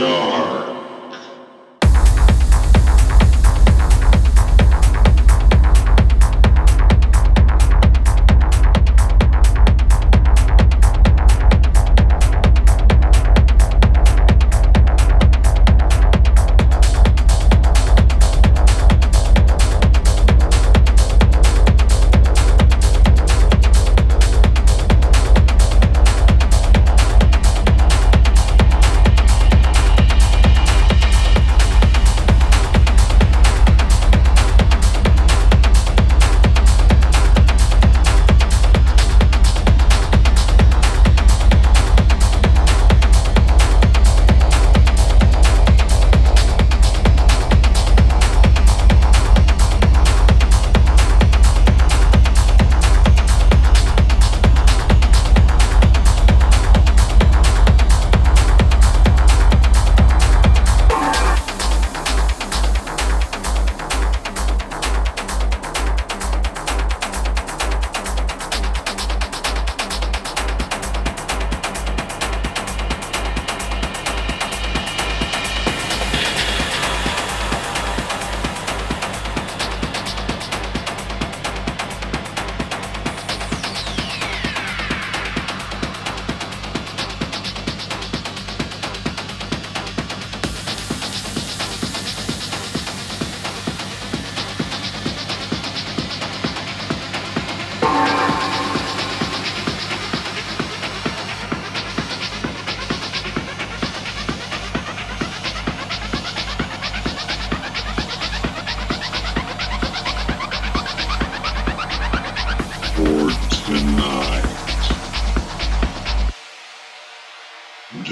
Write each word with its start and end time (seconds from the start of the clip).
No. 0.00 0.39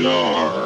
Dark. 0.03 0.57